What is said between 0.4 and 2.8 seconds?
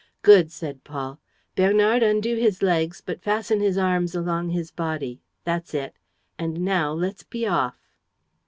said Paul. "Bernard, undo his